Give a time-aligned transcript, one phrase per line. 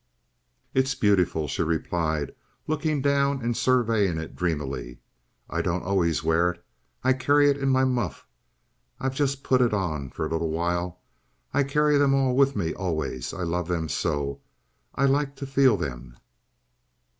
[0.73, 2.33] "It's beautiful," she replied,
[2.65, 4.97] looking down and surveying it dreamily.
[5.47, 6.65] "I don't always wear it.
[7.03, 8.25] I carry it in my muff.
[8.99, 11.01] I've just put it on for a little while.
[11.53, 13.31] I carry them all with me always.
[13.31, 14.41] I love them so.
[14.95, 16.15] I like to feel them."